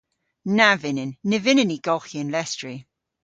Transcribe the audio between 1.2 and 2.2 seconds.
Ny vynnyn ni golghi